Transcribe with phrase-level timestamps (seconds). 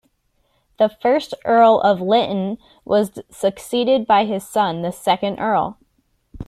[0.79, 5.77] The first Earl of Lytton was succeeded by his son, the second Earl.